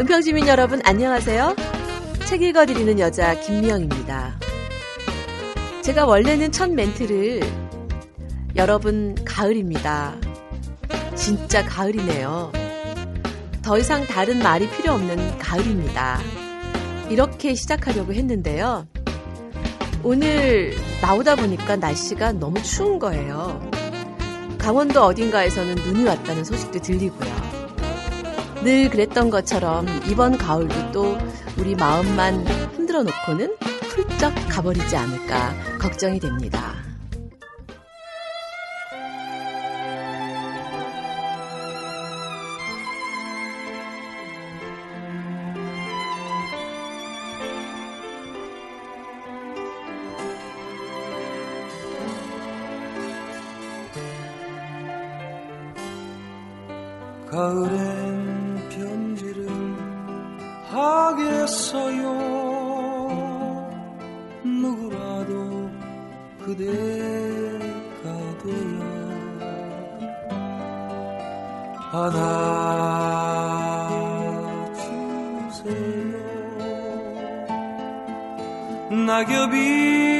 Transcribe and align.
은평시민 0.00 0.48
여러분 0.48 0.80
안녕하세요. 0.84 1.54
책 2.26 2.42
읽어드리는 2.42 2.98
여자 2.98 3.38
김미영입니다. 3.38 4.34
제가 5.82 6.04
원래는 6.04 6.50
첫 6.50 6.68
멘트를 6.68 7.40
여러분 8.56 9.14
가을입니다. 9.24 10.16
진짜 11.14 11.64
가을이네요. 11.64 12.50
더 13.62 13.78
이상 13.78 14.04
다른 14.04 14.40
말이 14.40 14.68
필요 14.68 14.94
없는 14.94 15.38
가을입니다. 15.38 16.18
이렇게 17.08 17.54
시작하려고 17.54 18.12
했는데요. 18.12 18.88
오늘 20.02 20.74
나오다 21.02 21.36
보니까 21.36 21.76
날씨가 21.76 22.32
너무 22.32 22.60
추운 22.64 22.98
거예요. 22.98 23.70
강원도 24.58 25.02
어딘가에서는 25.04 25.76
눈이 25.76 26.04
왔다는 26.04 26.42
소식도 26.44 26.80
들리고요. 26.80 27.43
늘 28.64 28.88
그랬던 28.88 29.28
것처럼 29.28 29.86
이번 30.10 30.38
가을도 30.38 30.90
또 30.92 31.18
우리 31.58 31.74
마음만 31.74 32.46
흔들어 32.74 33.02
놓고는 33.02 33.58
훌쩍 33.82 34.32
가버리지 34.48 34.96
않을까 34.96 35.52
걱정이 35.78 36.18
됩니다. 36.18 36.93
받아주세요 79.04 79.06
낙엽이 79.06 80.13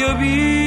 보내 0.00 0.59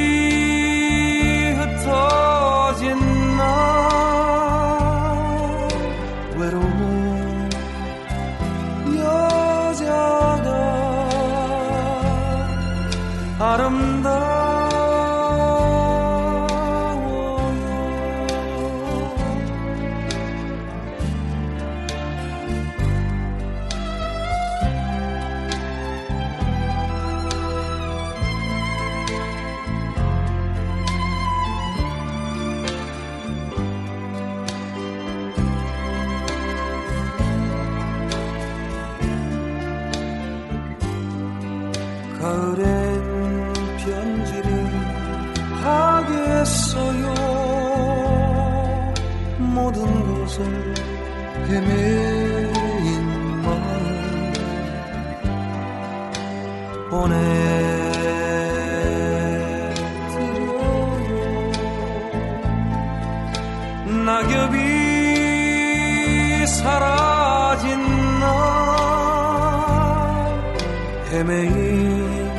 헤매인 71.14 72.32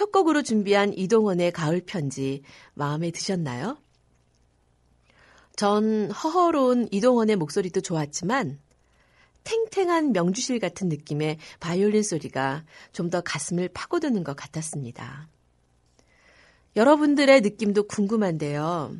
첫 0.00 0.12
곡으로 0.12 0.40
준비한 0.40 0.94
이동원의 0.96 1.52
가을 1.52 1.82
편지 1.84 2.40
마음에 2.72 3.10
드셨나요? 3.10 3.76
전 5.56 6.10
허허로운 6.10 6.88
이동원의 6.90 7.36
목소리도 7.36 7.82
좋았지만 7.82 8.58
탱탱한 9.44 10.12
명주실 10.12 10.58
같은 10.58 10.88
느낌의 10.88 11.36
바이올린 11.60 12.02
소리가 12.02 12.64
좀 12.92 13.10
더 13.10 13.20
가슴을 13.20 13.68
파고드는 13.74 14.24
것 14.24 14.34
같았습니다. 14.36 15.28
여러분들의 16.76 17.42
느낌도 17.42 17.82
궁금한데요. 17.82 18.96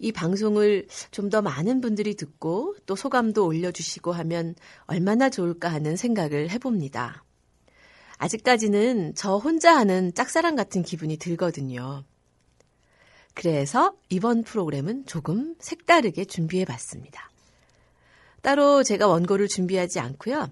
이 0.00 0.10
방송을 0.10 0.88
좀 1.12 1.30
더 1.30 1.42
많은 1.42 1.80
분들이 1.80 2.16
듣고 2.16 2.74
또 2.86 2.96
소감도 2.96 3.46
올려주시고 3.46 4.10
하면 4.10 4.56
얼마나 4.86 5.30
좋을까 5.30 5.68
하는 5.68 5.94
생각을 5.94 6.50
해봅니다. 6.50 7.22
아직까지는 8.24 9.14
저 9.14 9.36
혼자 9.36 9.76
하는 9.76 10.14
짝사랑 10.14 10.56
같은 10.56 10.82
기분이 10.82 11.18
들거든요. 11.18 12.04
그래서 13.34 13.94
이번 14.08 14.44
프로그램은 14.44 15.04
조금 15.04 15.54
색다르게 15.58 16.24
준비해 16.24 16.64
봤습니다. 16.64 17.30
따로 18.40 18.82
제가 18.82 19.08
원고를 19.08 19.46
준비하지 19.46 20.00
않고요. 20.00 20.50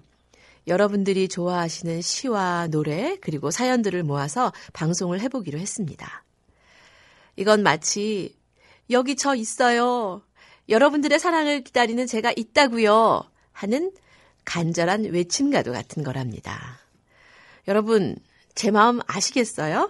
여러분들이 0.67 1.27
좋아하시는 1.27 2.01
시와 2.01 2.67
노래 2.67 3.17
그리고 3.19 3.49
사연들을 3.49 4.03
모아서 4.03 4.53
방송을 4.73 5.19
해보기로 5.21 5.57
했습니다. 5.57 6.23
이건 7.37 7.63
마치 7.63 8.37
여기 8.91 9.15
저 9.15 9.33
있어요. 9.33 10.21
여러분들의 10.69 11.17
사랑을 11.17 11.63
기다리는 11.63 12.05
제가 12.05 12.33
있다고요. 12.35 13.23
하는 13.51 13.91
간절한 14.45 15.05
외침과도 15.05 15.71
같은 15.71 16.03
거랍니다. 16.03 16.82
여러분, 17.67 18.17
제 18.55 18.71
마음 18.71 18.99
아시겠어요? 19.07 19.89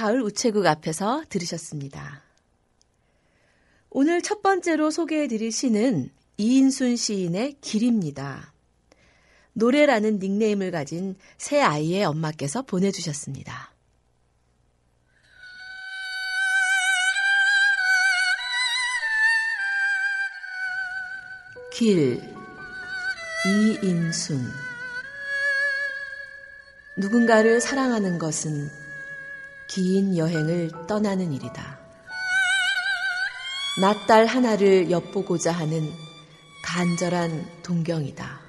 가을 0.00 0.22
우체국 0.22 0.64
앞에서 0.64 1.24
들으셨습니다. 1.28 2.22
오늘 3.90 4.22
첫 4.22 4.40
번째로 4.40 4.90
소개해드릴 4.90 5.52
시는 5.52 6.08
이인순 6.38 6.96
시인의 6.96 7.58
길입니다. 7.60 8.54
노래라는 9.52 10.18
닉네임을 10.18 10.70
가진 10.70 11.16
새 11.36 11.60
아이의 11.60 12.06
엄마께서 12.06 12.62
보내주셨습니다. 12.62 13.74
길 21.74 22.22
이인순 23.46 24.50
누군가를 26.96 27.60
사랑하는 27.60 28.18
것은 28.18 28.89
긴 29.70 30.16
여행을 30.16 30.86
떠나는 30.88 31.32
일이다. 31.32 31.78
낯달 33.80 34.26
하나를 34.26 34.90
엿보고자 34.90 35.52
하는 35.52 35.88
간절한 36.64 37.62
동경이다. 37.62 38.40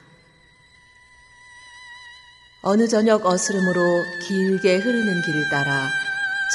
어느 2.64 2.88
저녁 2.88 3.24
어스름으로 3.28 4.04
길게 4.28 4.78
흐르는 4.78 5.22
길을 5.22 5.50
따라 5.50 5.90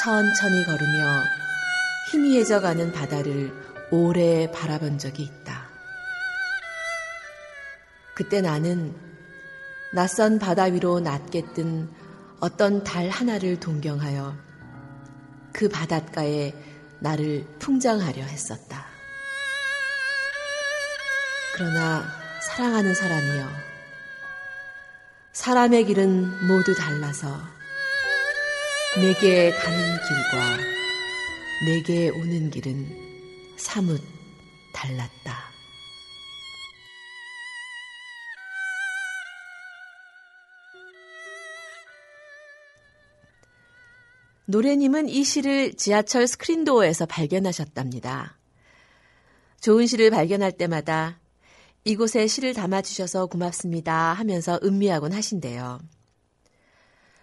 천천히 0.01 0.65
걸으며 0.65 1.23
희미해져 2.11 2.59
가는 2.59 2.91
바다를 2.91 3.53
오래 3.89 4.51
바라본 4.51 4.97
적이 4.97 5.23
있다. 5.23 5.69
그때 8.15 8.41
나는 8.41 8.93
낯선 9.93 10.39
바다 10.39 10.63
위로 10.63 10.99
낮게 10.99 11.53
뜬 11.53 11.89
어떤 12.41 12.83
달 12.83 13.09
하나를 13.09 13.61
동경하여 13.61 14.46
그 15.57 15.67
바닷가에 15.69 16.53
나를 16.99 17.43
풍장하려 17.57 18.21
했었다. 18.21 18.85
그러나 21.55 22.05
사랑하는 22.43 22.93
사람이여, 22.93 23.49
사람의 25.33 25.85
길은 25.85 26.45
모두 26.45 26.75
달라서 26.75 27.41
내게 28.97 29.49
가는 29.49 29.79
길과 29.79 30.57
내게 31.65 32.09
오는 32.09 32.51
길은 32.51 33.55
사뭇 33.57 33.99
달랐다. 34.73 35.46
노래님은 44.47 45.09
이 45.09 45.23
시를 45.23 45.73
지하철 45.73 46.27
스크린도어에서 46.27 47.05
발견하셨답니다. 47.05 48.37
좋은 49.61 49.87
시를 49.87 50.09
발견할 50.09 50.51
때마다 50.51 51.19
이곳에 51.83 52.27
시를 52.27 52.53
담아주셔서 52.53 53.27
고맙습니다 53.27 54.13
하면서 54.13 54.59
음미하곤 54.63 55.13
하신대요. 55.13 55.79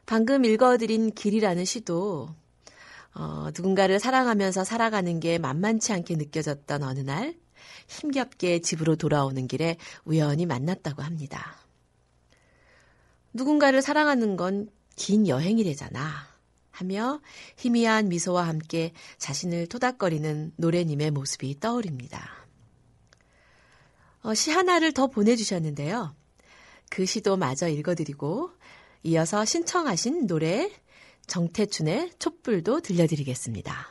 방금 0.06 0.44
읽어드린 0.44 1.12
길이라는 1.12 1.64
시도 1.64 2.28
어, 3.14 3.48
누군가를 3.56 4.00
사랑하면서 4.00 4.64
살아가는 4.64 5.20
게 5.20 5.38
만만치 5.38 5.92
않게 5.92 6.16
느껴졌던 6.16 6.82
어느 6.82 7.00
날 7.00 7.34
힘겹게 7.88 8.60
집으로 8.60 8.96
돌아오는 8.96 9.46
길에 9.46 9.76
우연히 10.04 10.46
만났다고 10.46 11.02
합니다. 11.02 11.56
누군가를 13.32 13.82
사랑하는 13.82 14.36
건 14.36 14.68
긴 14.96 15.26
여행이래잖아. 15.26 16.33
하며 16.74 17.20
희미한 17.56 18.08
미소와 18.08 18.48
함께 18.48 18.92
자신을 19.18 19.68
토닥거리는 19.68 20.52
노래님의 20.56 21.12
모습이 21.12 21.60
떠오릅니다. 21.60 22.28
어, 24.22 24.34
시 24.34 24.50
하나를 24.50 24.92
더 24.92 25.06
보내주셨는데요. 25.06 26.14
그 26.90 27.06
시도 27.06 27.36
마저 27.36 27.68
읽어드리고 27.68 28.50
이어서 29.04 29.44
신청하신 29.44 30.26
노래 30.26 30.70
정태춘의 31.26 32.10
촛불도 32.18 32.80
들려드리겠습니다. 32.80 33.88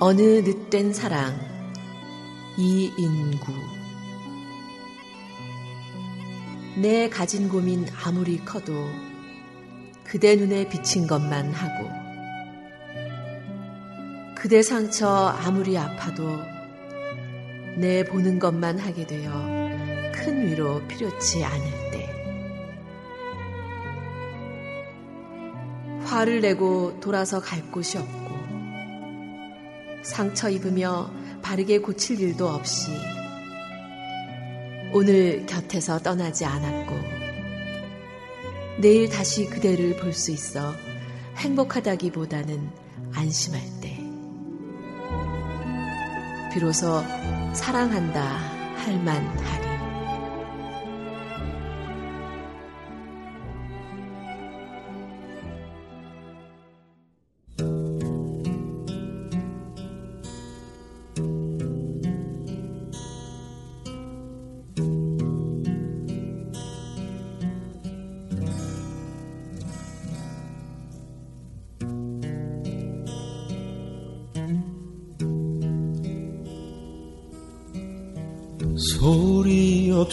어느 0.00 0.20
늦된 0.20 0.92
사랑 0.92 1.38
이인구 2.58 3.73
내 6.76 7.08
가진 7.08 7.48
고민 7.48 7.86
아무리 8.04 8.44
커도 8.44 8.72
그대 10.02 10.34
눈에 10.34 10.68
비친 10.68 11.06
것만 11.06 11.52
하고 11.52 11.88
그대 14.34 14.60
상처 14.60 15.08
아무리 15.08 15.78
아파도 15.78 16.24
내 17.78 18.04
보는 18.04 18.38
것만 18.38 18.78
하게 18.78 19.06
되어 19.06 19.30
큰 20.12 20.46
위로 20.46 20.86
필요치 20.86 21.44
않을 21.44 21.90
때. 21.90 21.94
화를 26.04 26.40
내고 26.40 26.98
돌아서 27.00 27.40
갈 27.40 27.62
곳이 27.70 27.98
없고 27.98 28.34
상처 30.02 30.48
입으며 30.50 31.10
바르게 31.42 31.78
고칠 31.78 32.20
일도 32.20 32.48
없이 32.48 32.92
오늘 34.96 35.44
곁에서 35.44 35.98
떠나지 35.98 36.44
않았고 36.44 36.94
내일 38.78 39.08
다시 39.08 39.46
그대를 39.46 39.96
볼 39.96 40.12
수 40.12 40.30
있어 40.30 40.72
행복하다기보다는 41.36 42.70
안심할 43.12 43.60
때 43.80 43.98
비로소 46.52 47.02
사랑한다 47.54 48.22
할 48.76 49.02
만하리. 49.02 49.63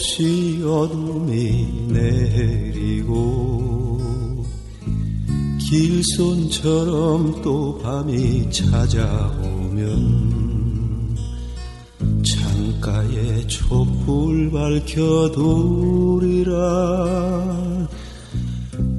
없이 0.02 0.60
어둠이 0.64 1.86
내리고 1.92 4.00
길손처럼 5.60 7.40
또 7.40 7.78
밤이 7.78 8.50
찾아오면 8.50 9.86
창가에 12.24 13.46
촛불 13.46 14.50
밝혀두리라 14.50 15.38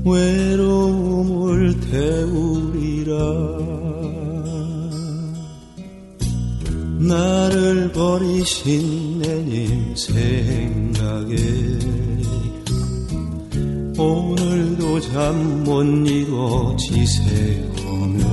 외로움을 0.05 1.81
태우리라. 1.81 3.13
나를 7.07 7.91
버리신 7.91 9.19
내님 9.19 9.95
생 9.95 10.42
잠못 15.83 16.07
이뤄 16.07 16.75
지새우며 16.77 18.23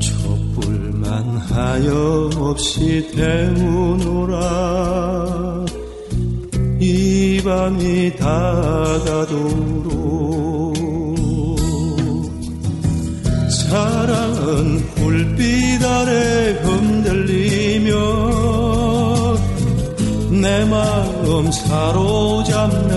촛불만 0.00 1.36
하염없이 1.36 3.10
태우노라. 3.14 4.36
이 6.80 7.42
밤이 7.44 8.16
다가도록 8.16 9.18
사랑은 13.68 14.78
불빛 14.94 15.84
아래 15.84 16.52
흔들리며 16.62 17.92
내 20.40 20.64
마음 20.64 21.50
사로잡는 21.50 22.87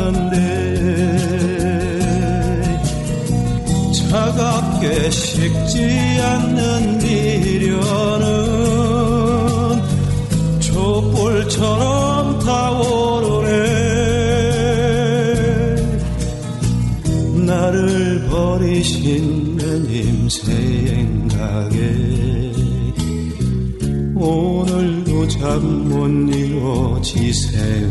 차갑게 4.41 5.12
식지 5.12 5.77
않는 6.19 6.98
미련은 6.98 8.29
촛불처럼 10.60 12.39
타오르네. 12.39 13.51
나를 17.45 18.27
버리신 18.29 19.60
주님 19.60 20.27
생각에 20.29 21.77
오늘도 24.15 25.27
잠 25.27 25.62
못 25.88 26.07
이루지세요 26.36 27.90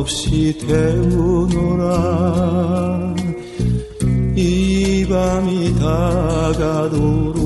없이 0.00 0.56
태우노라. 0.66 1.84
이 4.34 5.06
밤이 5.08 5.74
다가도록 5.78 7.39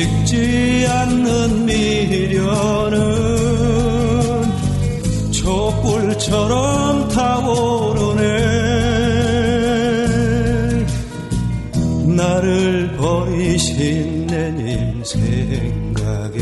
식지 0.00 0.86
않는 0.88 1.66
미련은 1.66 3.00
촛불처럼 5.30 7.08
타오르네. 7.08 8.20
나를 12.16 12.96
버리신 12.96 14.26
내님 14.26 15.04
생각에 15.04 16.38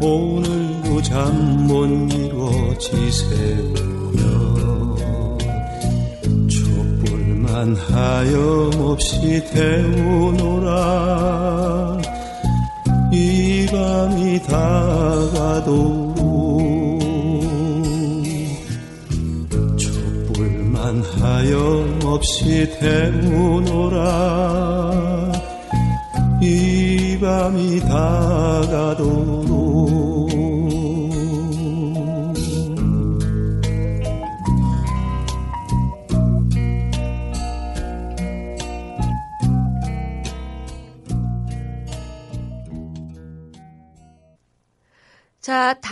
오늘도 0.00 1.02
잠 1.02 1.52
못 1.66 1.86
이루어 2.12 2.78
지새우며 2.78 4.41
촛불만 7.52 7.76
하염없이 7.76 9.44
태우노라. 9.52 10.70
이 13.12 13.66
밤이 13.70 14.42
다가도록 14.42 16.16
촛불만 19.76 21.02
하염없이 21.02 22.70
태우노라. 22.80 24.00
이 26.40 27.18
밤이 27.20 27.80
다가도록 27.80 29.61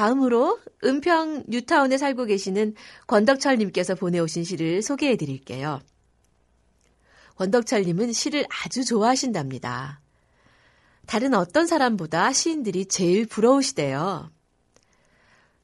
다음으로 0.00 0.58
은평 0.82 1.44
뉴타운에 1.48 1.98
살고 1.98 2.24
계시는 2.24 2.74
권덕철님께서 3.06 3.96
보내오신 3.96 4.44
시를 4.44 4.80
소개해 4.80 5.16
드릴게요. 5.16 5.78
권덕철님은 7.36 8.14
시를 8.14 8.46
아주 8.48 8.82
좋아하신답니다. 8.82 10.00
다른 11.06 11.34
어떤 11.34 11.66
사람보다 11.66 12.32
시인들이 12.32 12.86
제일 12.86 13.26
부러우시대요. 13.26 14.30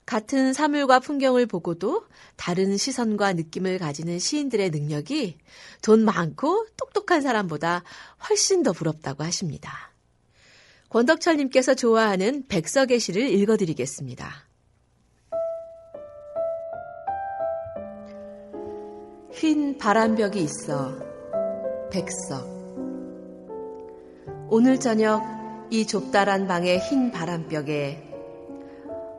같은 0.04 0.52
사물과 0.52 1.00
풍경을 1.00 1.46
보고도 1.46 2.04
다른 2.36 2.76
시선과 2.76 3.32
느낌을 3.32 3.78
가지는 3.78 4.18
시인들의 4.18 4.68
능력이 4.68 5.38
돈 5.80 6.04
많고 6.04 6.66
똑똑한 6.76 7.22
사람보다 7.22 7.84
훨씬 8.28 8.62
더 8.62 8.74
부럽다고 8.74 9.24
하십니다. 9.24 9.95
권덕철님께서 10.88 11.74
좋아하는 11.74 12.46
백석의 12.48 13.00
시를 13.00 13.28
읽어드리겠습니다. 13.28 14.30
흰 19.32 19.76
바람벽이 19.76 20.40
있어 20.40 20.96
백석 21.90 22.56
오늘 24.48 24.80
저녁 24.80 25.22
이 25.70 25.86
좁다란 25.86 26.46
방의 26.46 26.78
흰 26.78 27.10
바람벽에 27.10 28.02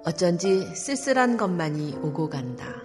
어쩐지 0.05 0.63
쓸쓸한 0.73 1.35
것만이 1.37 1.97
오고 2.01 2.29
간다. 2.29 2.81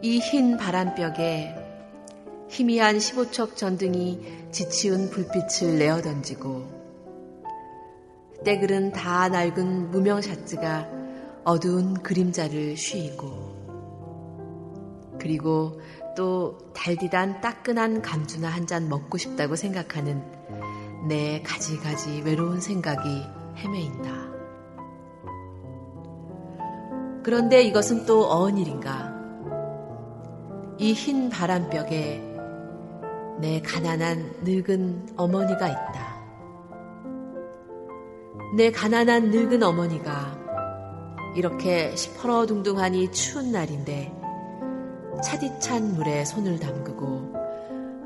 이 0.00 0.20
흰 0.20 0.56
바람벽에 0.56 1.57
희미한 2.48 2.96
15척 2.98 3.56
전등이 3.56 4.48
지치운 4.50 5.10
불빛을 5.10 5.78
내어 5.78 6.00
던지고 6.00 6.66
때글은 8.44 8.92
다 8.92 9.28
낡은 9.28 9.90
무명 9.90 10.20
샤츠가 10.22 10.88
어두운 11.44 11.94
그림자를 11.94 12.76
쉬이고 12.76 13.58
그리고 15.20 15.80
또 16.16 16.58
달디단 16.74 17.40
따끈한 17.40 18.02
감주나 18.02 18.48
한 18.48 18.66
잔 18.66 18.88
먹고 18.88 19.18
싶다고 19.18 19.56
생각하는 19.56 20.22
내 21.08 21.42
가지가지 21.42 22.22
외로운 22.24 22.60
생각이 22.60 23.08
헤매인다. 23.56 24.10
그런데 27.22 27.62
이것은 27.62 28.04
또 28.06 28.30
어느 28.30 28.58
일인가? 28.60 29.14
이 30.78 30.92
흰 30.92 31.28
바람벽에 31.28 32.27
내 33.40 33.60
가난한 33.62 34.40
늙은 34.42 35.10
어머니가 35.16 35.68
있다. 35.68 36.18
내 38.56 38.70
가난한 38.72 39.30
늙은 39.30 39.62
어머니가 39.62 40.36
이렇게 41.36 41.94
시퍼러둥둥하니 41.94 43.12
추운 43.12 43.52
날인데 43.52 44.12
차디찬 45.22 45.94
물에 45.94 46.24
손을 46.24 46.58
담그고 46.58 47.34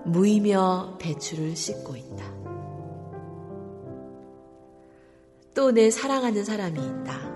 무이며 0.05 0.99
배추를 0.99 1.57
씻고 1.57 1.97
있다. 1.97 2.25
또 5.55 5.71
내 5.71 5.91
사랑하는 5.91 6.45
사람이 6.45 6.79
있다. 6.79 7.33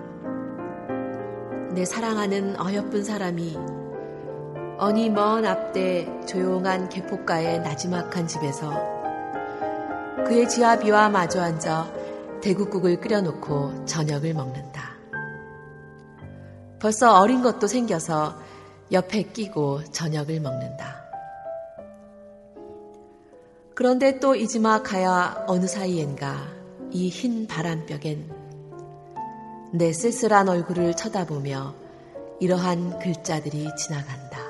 내 1.73 1.85
사랑하는 1.85 2.59
어여쁜 2.59 3.03
사람이 3.03 3.57
어니 4.79 5.09
먼 5.09 5.43
앞대 5.43 6.07
조용한 6.27 6.89
개포가의 6.89 7.61
나지막한 7.61 8.27
집에서 8.27 8.71
그의 10.27 10.47
지아비와 10.47 11.09
마주 11.09 11.41
앉아 11.41 11.91
대국국을 12.41 12.99
끓여놓고 12.99 13.85
저녁을 13.85 14.35
먹는다. 14.35 14.91
벌써 16.79 17.19
어린 17.19 17.41
것도 17.41 17.65
생겨서 17.65 18.39
옆에 18.91 19.23
끼고 19.23 19.85
저녁을 19.85 20.39
먹는다. 20.41 21.03
그런데 23.73 24.19
또 24.19 24.35
이지막하야 24.35 25.45
어느 25.47 25.65
사이엔가 25.65 26.35
이 26.91 27.09
흰 27.09 27.47
바람벽엔 27.47 28.31
내 29.73 29.91
쓸쓸한 29.91 30.49
얼굴을 30.49 30.95
쳐다보며 30.95 31.73
이러한 32.39 32.99
글자들이 32.99 33.69
지나간다. 33.75 34.46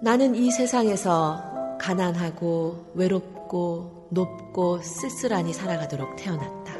나는 0.00 0.36
이 0.36 0.52
세상에서 0.52 1.76
가난하고 1.80 2.92
외롭고 2.94 4.06
높고 4.10 4.80
쓸쓸하니 4.80 5.52
살아가도록 5.52 6.14
태어났다. 6.14 6.72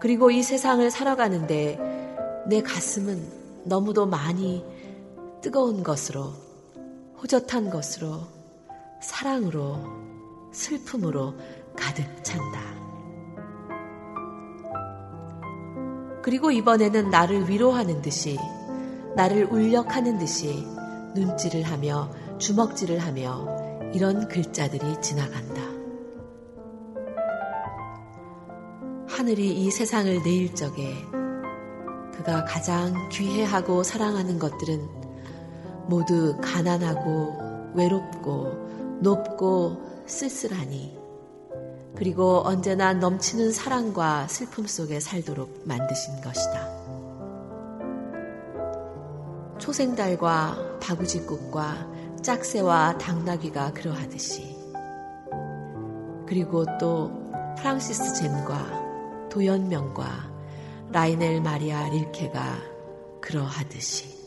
그리고 0.00 0.32
이 0.32 0.42
세상을 0.42 0.90
살아가는데 0.90 1.78
내 2.46 2.60
가슴은 2.60 3.22
너무도 3.64 4.06
많이 4.06 4.64
뜨거운 5.40 5.84
것으로, 5.84 6.32
호젓한 7.22 7.70
것으로, 7.70 8.22
사랑으로, 9.00 9.76
슬픔으로 10.50 11.34
가득 11.76 12.04
찬다. 12.24 12.60
그리고 16.22 16.50
이번에는 16.50 17.10
나를 17.10 17.48
위로하는 17.48 18.02
듯이, 18.02 18.36
나를 19.14 19.44
울력하는 19.44 20.18
듯이 20.18 20.66
눈질을 21.14 21.62
하며 21.62 22.10
주먹질을 22.38 22.98
하며 22.98 23.46
이런 23.92 24.28
글자들이 24.28 25.00
지나간다. 25.00 25.60
하늘이 29.08 29.50
이 29.50 29.70
세상을 29.70 30.22
내일 30.22 30.54
적에 30.54 30.94
그가 32.14 32.44
가장 32.44 33.08
귀해하고 33.10 33.82
사랑하는 33.82 34.38
것들은 34.38 34.88
모두 35.88 36.36
가난하고 36.40 37.72
외롭고 37.74 38.98
높고 39.00 40.04
쓸쓸하니 40.06 40.98
그리고 41.96 42.42
언제나 42.46 42.92
넘치는 42.94 43.52
사랑과 43.52 44.26
슬픔 44.28 44.66
속에 44.66 45.00
살도록 45.00 45.62
만드신 45.64 46.20
것이다. 46.22 46.79
초생달과 49.60 50.80
바구지꽃과 50.80 52.20
짝새와 52.22 52.98
당나귀가 52.98 53.72
그러하듯이. 53.72 54.56
그리고 56.26 56.64
또 56.78 57.12
프랑시스 57.56 58.14
젠과 58.14 59.28
도연명과 59.30 60.30
라이넬 60.92 61.40
마리아 61.40 61.88
릴케가 61.88 62.58
그러하듯이 63.20 64.19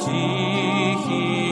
эти 0.00 1.49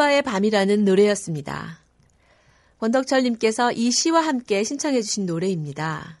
모스크바의 0.00 0.22
밤이라는 0.22 0.84
노래였습니다. 0.86 1.78
원덕철님께서 2.78 3.72
이 3.72 3.90
시와 3.90 4.22
함께 4.22 4.64
신청해주신 4.64 5.26
노래입니다. 5.26 6.18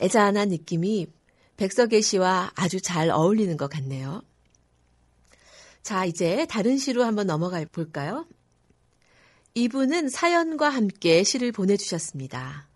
애잔한 0.00 0.48
느낌이 0.50 1.08
백석의 1.56 2.00
시와 2.00 2.52
아주 2.54 2.80
잘 2.80 3.10
어울리는 3.10 3.56
것 3.56 3.68
같네요. 3.68 4.22
자, 5.82 6.04
이제 6.04 6.46
다른 6.48 6.78
시로 6.78 7.04
한번 7.04 7.26
넘어가 7.26 7.62
볼까요? 7.72 8.24
이분은 9.54 10.08
사연과 10.08 10.68
함께 10.68 11.24
시를 11.24 11.50
보내주셨습니다. 11.50 12.68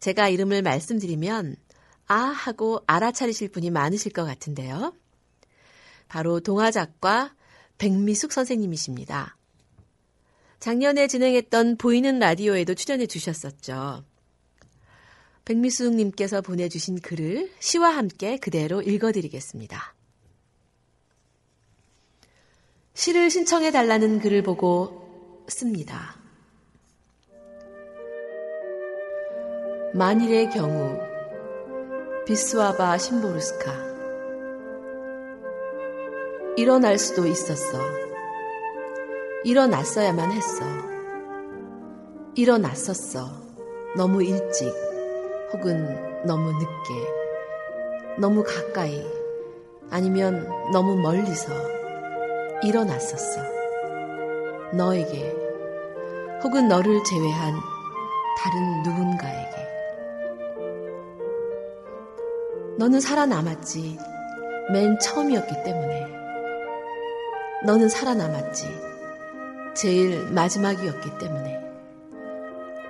제가 0.00 0.28
이름을 0.30 0.62
말씀드리면 0.62 1.56
아 2.08 2.14
하고 2.14 2.82
알아차리실 2.86 3.50
분이 3.50 3.70
많으실 3.70 4.12
것 4.12 4.24
같은데요. 4.24 4.94
바로 6.08 6.40
동화작가 6.40 7.35
백미숙 7.78 8.32
선생님이십니다. 8.32 9.36
작년에 10.58 11.06
진행했던 11.06 11.76
보이는 11.76 12.18
라디오에도 12.18 12.74
출연해 12.74 13.06
주셨었죠. 13.06 14.04
백미수님께서 15.44 16.40
보내주신 16.40 17.00
글을 17.00 17.52
시와 17.60 17.90
함께 17.90 18.36
그대로 18.36 18.82
읽어드리겠습니다. 18.82 19.94
시를 22.94 23.30
신청해 23.30 23.70
달라는 23.70 24.20
글을 24.20 24.42
보고 24.42 25.44
씁니다. 25.48 26.16
만일의 29.94 30.50
경우 30.50 30.98
비스와바 32.26 32.98
심보르스카 32.98 33.85
일어날 36.56 36.98
수도 36.98 37.26
있었어. 37.26 37.78
일어났어야만 39.44 40.32
했어. 40.32 40.64
일어났었어. 42.34 43.28
너무 43.94 44.22
일찍 44.22 44.72
혹은 45.52 46.24
너무 46.24 46.52
늦게 46.52 48.16
너무 48.18 48.42
가까이 48.42 49.04
아니면 49.90 50.48
너무 50.72 50.96
멀리서 50.96 51.52
일어났었어. 52.62 53.42
너에게 54.72 55.36
혹은 56.42 56.68
너를 56.68 57.04
제외한 57.04 57.52
다른 58.38 58.82
누군가에게. 58.82 59.56
너는 62.78 63.00
살아남았지. 63.00 63.98
맨 64.72 64.98
처음이었기 64.98 65.62
때문에. 65.64 66.25
너는 67.64 67.88
살아남았지. 67.88 68.66
제일 69.74 70.30
마지막이었기 70.30 71.18
때문에. 71.18 71.58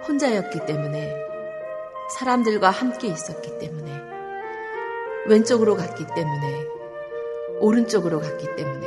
혼자였기 0.06 0.66
때문에. 0.66 1.14
사람들과 2.18 2.70
함께 2.70 3.06
있었기 3.08 3.58
때문에. 3.58 3.92
왼쪽으로 5.28 5.76
갔기 5.76 6.06
때문에. 6.14 6.66
오른쪽으로 7.60 8.20
갔기 8.20 8.56
때문에. 8.56 8.86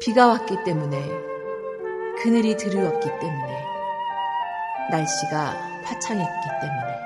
비가 0.00 0.26
왔기 0.26 0.64
때문에. 0.64 0.98
그늘이 2.22 2.56
드리웠기 2.56 3.08
때문에. 3.20 3.64
날씨가 4.90 5.56
화창했기 5.84 6.48
때문에. 6.60 7.00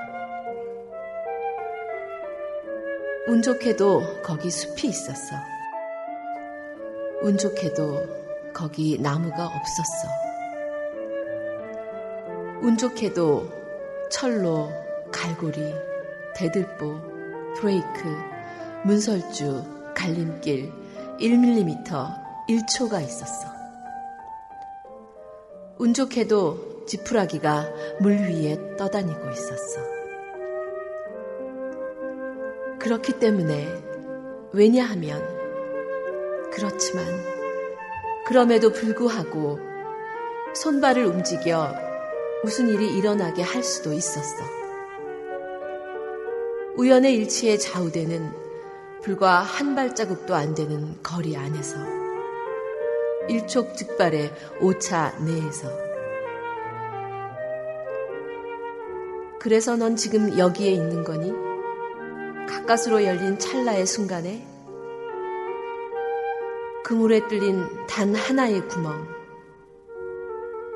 운 3.29 3.43
좋게도 3.43 4.23
거기 4.23 4.51
숲이 4.51 4.89
있었어. 4.89 5.54
운 7.25 7.39
좋게도 7.39 8.53
거기 8.53 8.99
나무가 9.01 9.47
없었어. 9.47 10.09
운 12.61 12.77
좋게도 12.77 13.51
철로, 14.11 14.71
갈고리, 15.11 15.75
대들보, 16.37 17.01
브레이크, 17.57 18.15
문설주, 18.85 19.65
갈림길 19.95 20.71
1mm, 21.19 21.83
1초가 22.47 23.03
있었어. 23.03 23.49
운 25.79 25.95
좋게도 25.95 26.85
지푸라기가 26.85 27.71
물 28.01 28.19
위에 28.19 28.77
떠다니고 28.77 29.31
있었어. 29.31 29.81
그렇기 32.81 33.19
때문에 33.19 33.67
왜냐하면 34.53 35.44
그렇지만 36.55 37.05
그럼에도 38.25 38.71
불구하고 38.73 39.59
손발을 40.55 41.05
움직여 41.05 41.75
무슨 42.45 42.69
일이 42.69 42.97
일어나게 42.97 43.43
할 43.43 43.65
수도 43.65 43.93
있었어. 43.93 44.45
우연의 46.77 47.15
일치에 47.15 47.59
좌우되는 47.59 48.33
불과 49.03 49.41
한 49.41 49.75
발자국도 49.75 50.35
안 50.35 50.55
되는 50.55 50.97
거리 51.03 51.37
안에서 51.37 51.77
일촉즉발의 53.29 54.33
오차 54.61 55.19
내에서 55.21 55.69
그래서 59.41 59.77
넌 59.77 59.97
지금 59.97 60.39
여기에 60.39 60.73
있는 60.73 61.05
거니? 61.05 61.33
가까스로 62.49 63.05
열린 63.05 63.39
찰나의 63.39 63.87
순간에 63.87 64.54
그물에 66.85 67.27
뚫린 67.29 67.87
단 67.87 68.15
하나의 68.15 68.69
구멍 68.69 69.09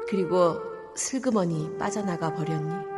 그리고 0.08 0.58
슬그머니 0.96 1.76
빠져나가 1.76 2.34
버렸니? 2.34 2.88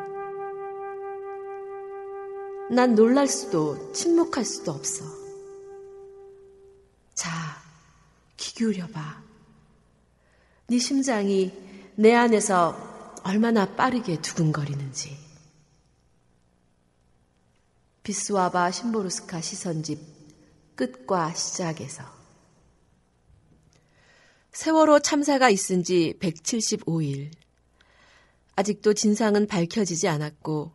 난 2.71 2.95
놀랄 2.95 3.27
수도 3.27 3.93
침묵할 3.93 4.45
수도 4.45 4.71
없어. 4.71 5.05
자, 7.15 7.31
귀 8.37 8.55
기울여봐. 8.55 9.23
네 10.69 10.79
심장이 10.79 11.53
내 11.97 12.15
안에서 12.15 12.77
얼마나 13.25 13.67
빠르게 13.75 14.23
두근거리는지. 14.23 15.19
비스와바 18.05 18.71
심보르스카 18.71 19.41
시선집 19.41 19.99
끝과 20.77 21.35
시작에서 21.35 22.20
세월호 24.53 24.99
참사가 24.99 25.49
있은 25.49 25.85
지 25.85 26.15
175일. 26.19 27.31
아직도 28.57 28.95
진상은 28.95 29.47
밝혀지지 29.47 30.09
않았고 30.09 30.73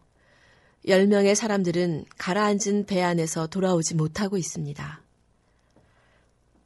10명의 0.87 1.35
사람들은 1.35 2.05
가라앉은 2.17 2.85
배 2.85 3.01
안에서 3.01 3.47
돌아오지 3.47 3.95
못하고 3.95 4.37
있습니다. 4.37 5.01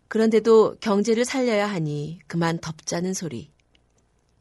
그런데도 0.08 0.76
경제를 0.82 1.26
살려야 1.26 1.67
하니 1.67 2.19
그만 2.28 2.60
덮자는 2.60 3.15
소리. 3.15 3.52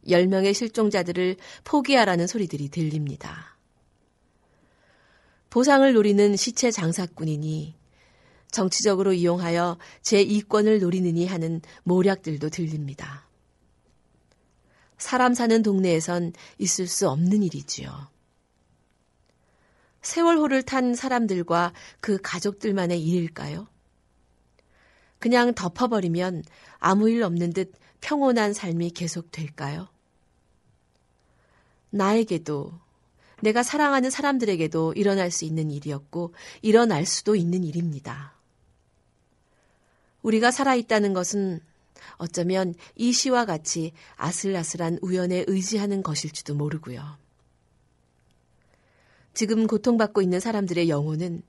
10명의 0.07 0.53
실종자들을 0.53 1.37
포기하라는 1.65 2.27
소리들이 2.27 2.69
들립니다. 2.69 3.57
보상을 5.49 5.91
노리는 5.91 6.37
시체 6.37 6.71
장사꾼이니 6.71 7.78
정치적으로 8.51 9.13
이용하여 9.13 9.79
제 10.03 10.21
이권을 10.21 10.81
노리느니 10.81 11.27
하는 11.27 11.61
모략들도 11.85 12.49
들립니다. 12.51 13.27
사람 14.97 15.35
사는 15.35 15.63
동네에선 15.63 16.33
있을 16.59 16.87
수 16.87 17.09
없는 17.09 17.43
일이지요. 17.43 18.09
세월호를 20.03 20.63
탄 20.63 20.95
사람들과 20.95 21.73
그 22.01 22.19
가족들만의 22.23 23.01
일일까요? 23.01 23.69
그냥 25.19 25.55
덮어버리면 25.55 26.45
아무 26.79 27.11
일 27.11 27.23
없는 27.23 27.53
듯 27.53 27.73
평온한 28.01 28.55
삶이 28.55 28.91
계속될까요? 28.91 29.89
나에게도 31.91 32.73
내가 33.41 33.63
사랑하는 33.63 34.11
사람들에게도 34.11 34.95
일어날 34.95 35.31
수 35.31 35.45
있는 35.45 35.71
일이었고 35.71 36.35
일어날 36.63 37.07
수도 37.07 37.37
있는 37.37 37.65
일입니다. 37.65 38.38
우리가 40.23 40.51
살아있다는 40.51 41.13
것은 41.13 41.61
어쩌면 42.17 42.75
이 42.97 43.13
시와 43.13 43.45
같이 43.45 43.93
아슬아슬한 44.17 44.99
우연에 45.03 45.45
의지하는 45.47 46.03
것일지도 46.03 46.55
모르고요. 46.55 47.19
지금 49.35 49.67
고통받고 49.67 50.21
있는 50.21 50.41
사람들의 50.41 50.89
영혼은 50.89 51.43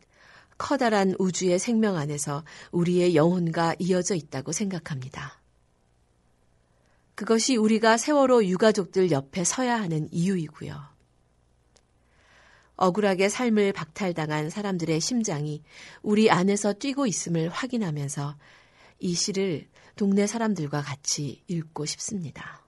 커다란 0.57 1.15
우주의 1.17 1.57
생명 1.57 1.95
안에서 1.95 2.43
우리의 2.71 3.15
영혼과 3.15 3.75
이어져 3.79 4.13
있다고 4.13 4.51
생각합니다. 4.51 5.39
그것이 7.15 7.55
우리가 7.55 7.97
세월호 7.97 8.45
유가족들 8.45 9.11
옆에 9.11 9.43
서야 9.43 9.79
하는 9.79 10.07
이유이고요. 10.11 10.79
억울하게 12.75 13.27
삶을 13.27 13.73
박탈당한 13.73 14.49
사람들의 14.49 15.01
심장이 15.01 15.61
우리 16.01 16.29
안에서 16.29 16.73
뛰고 16.73 17.07
있음을 17.07 17.49
확인하면서 17.49 18.37
이 18.99 19.13
시를 19.13 19.67
동네 19.95 20.27
사람들과 20.27 20.81
같이 20.81 21.43
읽고 21.47 21.85
싶습니다. 21.85 22.61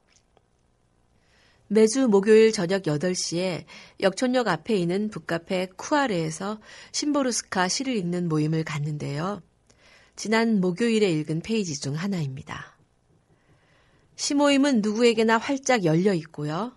매주 1.68 2.10
목요일 2.10 2.52
저녁 2.52 2.84
8시에 2.84 3.64
역촌역 4.02 4.50
앞에 4.50 4.76
있는 4.76 5.10
북카페 5.10 5.70
쿠아레에서 5.78 6.60
심보르스카 6.92 7.70
시를 7.70 7.96
읽는 7.96 8.28
모임을 8.28 8.66
갖는데요. 8.66 9.42
지난 10.18 10.60
목요일에 10.60 11.10
읽은 11.10 11.40
페이지 11.42 11.80
중 11.80 11.96
하나입니다. 11.96 12.78
시 14.18 14.34
모임은 14.34 14.82
누구에게나 14.82 15.38
활짝 15.38 15.86
열려 15.86 16.14
있고요. 16.14 16.74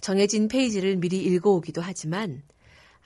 정해진 0.00 0.48
페이지를 0.48 0.96
미리 0.96 1.18
읽어오기도 1.18 1.82
하지만 1.82 2.42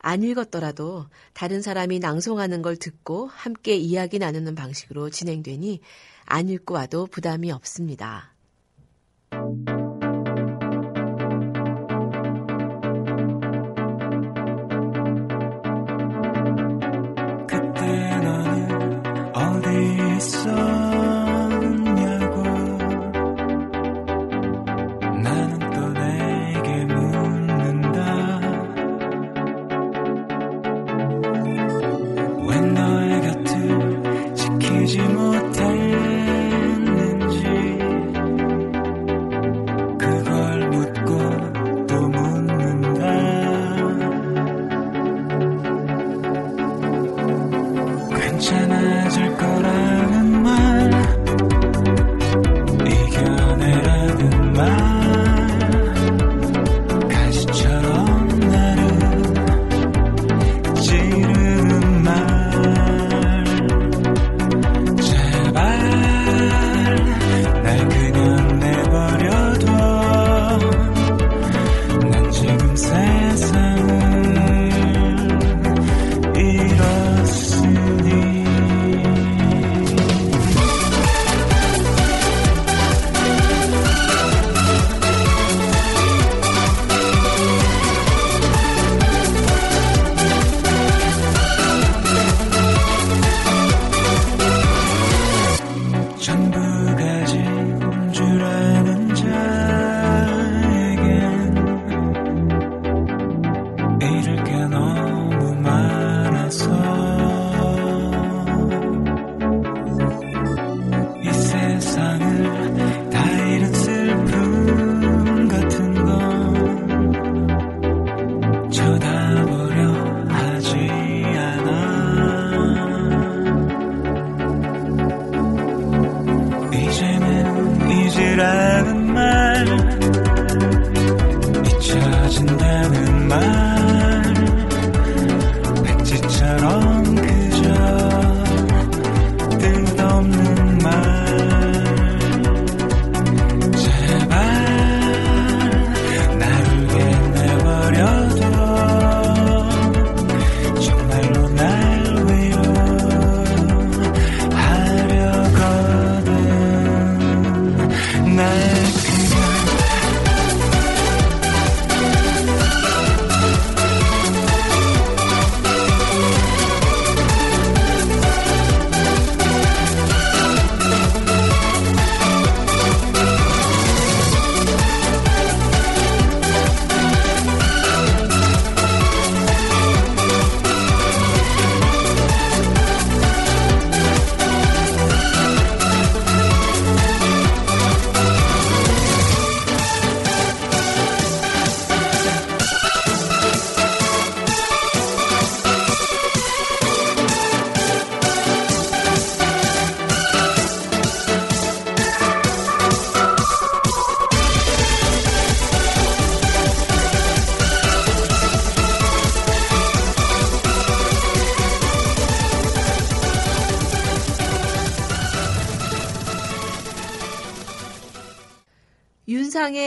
안 0.06 0.22
읽었더라도 0.22 1.06
다른 1.32 1.62
사람이 1.62 1.98
낭송하는 1.98 2.62
걸 2.62 2.76
듣고 2.76 3.26
함께 3.26 3.74
이야기 3.74 4.20
나누는 4.20 4.54
방식으로 4.54 5.10
진행되니 5.10 5.80
안 6.26 6.48
읽고 6.48 6.74
와도 6.74 7.08
부담이 7.08 7.50
없습니다. 7.50 8.35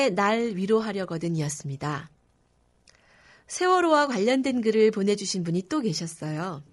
날 0.10 0.56
위로하려거든이었습니다. 0.56 2.10
세월호와 3.48 4.08
관련된 4.08 4.62
글을 4.62 4.92
보내주신 4.92 5.44
분이 5.44 5.64
또 5.70 5.82
계셨어요. 5.82 6.64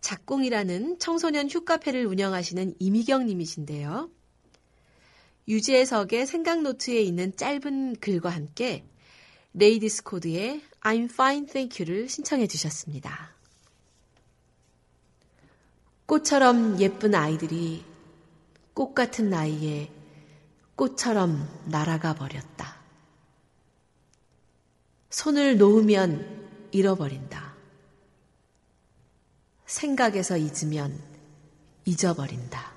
작공이라는 0.00 0.98
청소년 0.98 1.48
휴카페를 1.48 2.06
운영하시는 2.06 2.74
이미경 2.78 3.26
님이신데요. 3.26 4.10
유재석의 5.48 6.26
생각노트에 6.26 7.00
있는 7.00 7.34
짧은 7.36 7.96
글과 8.00 8.30
함께 8.30 8.84
레이디스 9.54 10.02
코드의 10.02 10.60
I'm 10.82 11.10
fine, 11.10 11.46
thank 11.46 11.80
you를 11.80 12.08
신청해 12.08 12.46
주셨습니다. 12.46 13.34
꽃처럼 16.06 16.78
예쁜 16.80 17.14
아이들이 17.14 17.82
꽃 18.74 18.94
같은 18.94 19.30
나이에 19.30 19.90
꽃처럼 20.76 21.48
날아가 21.66 22.14
버렸다. 22.14 22.76
손을 25.10 25.56
놓으면 25.56 26.68
잃어버린다. 26.70 27.54
생각에서 29.64 30.36
잊으면 30.36 31.02
잊어버린다. 31.86 32.75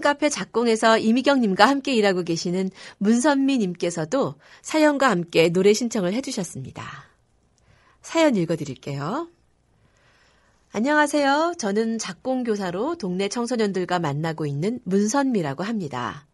카페 0.00 0.28
작공에서 0.28 0.98
이미경님과 0.98 1.66
함께 1.66 1.94
일하고 1.94 2.22
계시는 2.22 2.70
문선미님께서도 2.98 4.34
사연과 4.62 5.10
함께 5.10 5.48
노래 5.48 5.72
신청을 5.72 6.12
해주셨습니다. 6.14 6.84
사연 8.02 8.36
읽어드릴게요. 8.36 9.28
안녕하세요. 10.70 11.54
저는 11.58 11.98
작공교사로 11.98 12.96
동네 12.96 13.28
청소년들과 13.28 13.98
만나고 13.98 14.44
있는 14.46 14.80
문선미라고 14.84 15.64
합니다. 15.64 16.26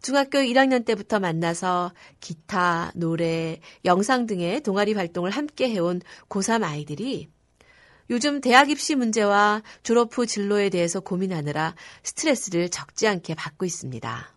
중학교 0.00 0.38
1학년 0.38 0.84
때부터 0.84 1.18
만나서 1.18 1.92
기타, 2.20 2.92
노래, 2.94 3.58
영상 3.84 4.26
등의 4.26 4.60
동아리 4.60 4.92
활동을 4.92 5.30
함께 5.30 5.70
해온 5.70 6.00
고3 6.28 6.62
아이들이 6.62 7.28
요즘 8.10 8.40
대학 8.40 8.70
입시 8.70 8.94
문제와 8.94 9.62
졸업 9.82 10.16
후 10.16 10.26
진로에 10.26 10.68
대해서 10.68 11.00
고민하느라 11.00 11.74
스트레스를 12.02 12.68
적지 12.68 13.06
않게 13.08 13.34
받고 13.34 13.64
있습니다. 13.64 14.34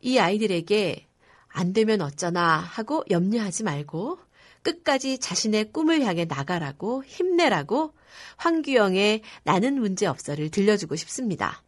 이 0.00 0.18
아이들에게 0.18 1.06
안 1.48 1.72
되면 1.72 2.00
어쩌나 2.00 2.58
하고 2.58 3.04
염려하지 3.10 3.64
말고 3.64 4.18
끝까지 4.62 5.18
자신의 5.18 5.72
꿈을 5.72 6.02
향해 6.02 6.24
나가라고 6.24 7.04
힘내라고 7.04 7.92
황규영의 8.36 9.22
나는 9.44 9.80
문제없어를 9.80 10.50
들려주고 10.50 10.96
싶습니다. 10.96 11.62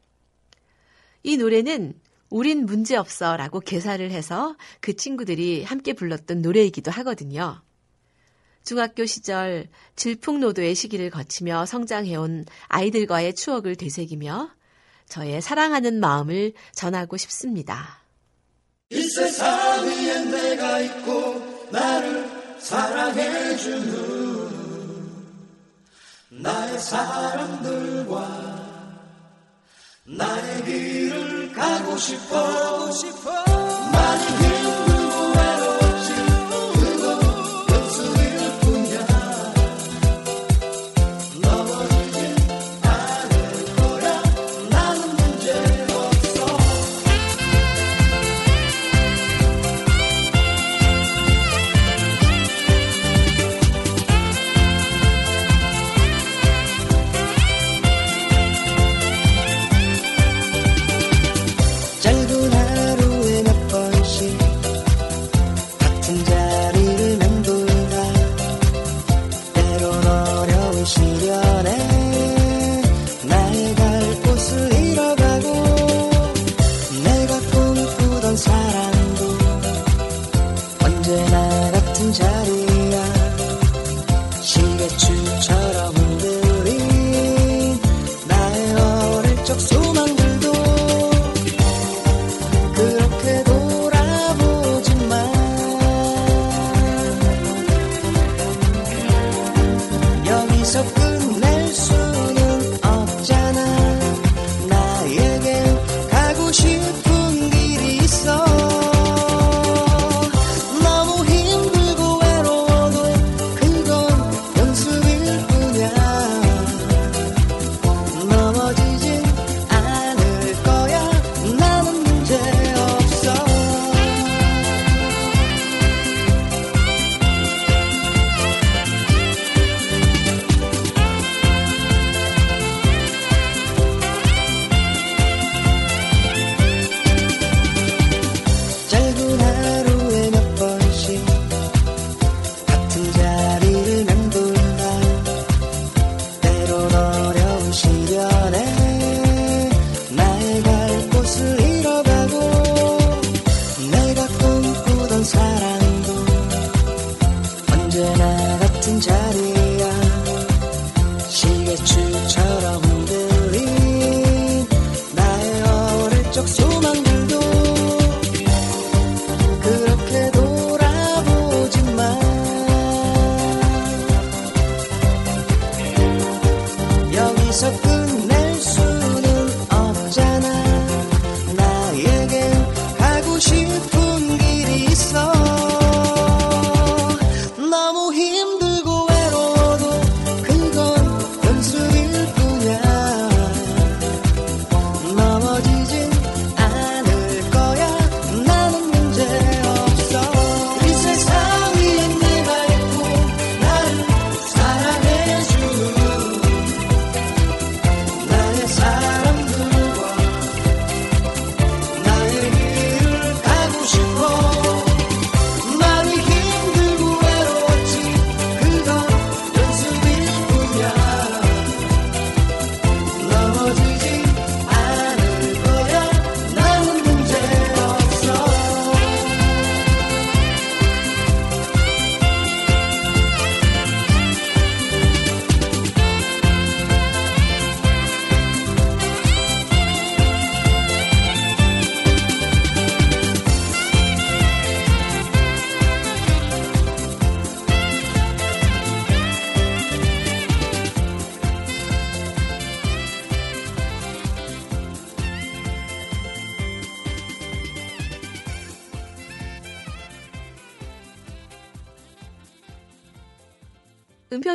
이 1.22 1.36
노래는 1.36 1.94
우린 2.30 2.66
문제없어 2.66 3.36
라고 3.36 3.60
개사를 3.60 4.10
해서 4.10 4.56
그 4.80 4.94
친구들이 4.94 5.64
함께 5.64 5.92
불렀던 5.92 6.42
노래이기도 6.42 6.90
하거든요. 6.90 7.62
중학교 8.64 9.06
시절 9.06 9.68
질풍노도의 9.96 10.74
시기를 10.74 11.10
거치며 11.10 11.66
성장해온 11.66 12.44
아이들과의 12.68 13.34
추억을 13.34 13.76
되새기며 13.76 14.50
저의 15.08 15.40
사랑하는 15.40 16.00
마음을 16.00 16.52
전하고 16.72 17.16
싶습니다. 17.16 18.02
이 18.90 19.02
세상 19.02 19.86
위엔 19.86 20.30
내가 20.30 20.80
있고 20.80 21.68
나를 21.70 22.28
사랑해주는 22.58 24.48
나의 26.30 26.78
사람들과 26.78 28.58
나의 30.04 30.64
길을 30.64 31.52
가고 31.52 31.96
싶어 31.96 32.78
많이 33.28 33.57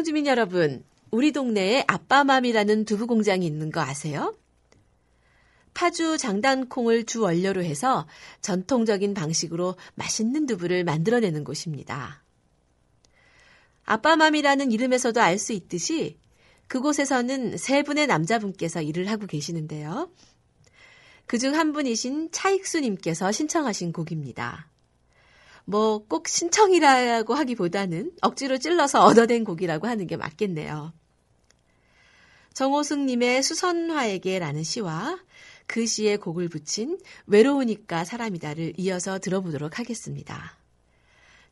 은평주민 0.03 0.27
여러분, 0.27 0.83
우리 1.11 1.31
동네에 1.31 1.85
아빠맘이라는 1.87 2.83
두부 2.83 3.07
공장이 3.07 3.45
있는 3.45 3.71
거 3.71 3.79
아세요? 3.79 4.35
파주 5.73 6.17
장단콩을 6.17 7.05
주 7.05 7.21
원료로 7.21 7.63
해서 7.63 8.05
전통적인 8.41 9.13
방식으로 9.13 9.75
맛있는 9.95 10.45
두부를 10.45 10.83
만들어내는 10.83 11.45
곳입니다. 11.45 12.21
아빠맘이라는 13.85 14.73
이름에서도 14.73 15.21
알 15.21 15.39
수 15.39 15.53
있듯이 15.53 16.17
그곳에서는 16.67 17.57
세 17.57 17.81
분의 17.81 18.07
남자분께서 18.07 18.81
일을 18.81 19.09
하고 19.09 19.25
계시는데요. 19.25 20.11
그중 21.27 21.55
한 21.55 21.71
분이신 21.71 22.29
차익수님께서 22.31 23.31
신청하신 23.31 23.93
곡입니다. 23.93 24.67
뭐 25.65 26.05
꼭 26.07 26.27
신청이라고 26.27 27.33
하기보다는 27.33 28.11
억지로 28.21 28.57
찔러서 28.57 29.03
얻어낸 29.05 29.43
곡이라고 29.43 29.87
하는 29.87 30.07
게 30.07 30.17
맞겠네요. 30.17 30.93
정호승님의 32.53 33.41
수선화에게라는 33.41 34.63
시와 34.63 35.19
그 35.65 35.85
시에 35.85 36.17
곡을 36.17 36.49
붙인 36.49 36.99
외로우니까 37.25 38.05
사람이다를 38.05 38.73
이어서 38.77 39.17
들어보도록 39.17 39.79
하겠습니다. 39.79 40.57